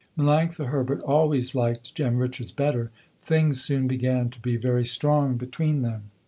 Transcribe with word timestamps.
Melanctha 0.17 0.65
Herbert 0.69 0.99
always 1.01 1.53
liked 1.53 1.93
Jem 1.93 2.17
Richards 2.17 2.51
better. 2.51 2.89
Things 3.21 3.61
soon 3.63 3.87
began 3.87 4.31
to 4.31 4.39
be 4.39 4.57
very 4.57 4.83
strong 4.83 5.37
between 5.37 5.83
them. 5.83 6.09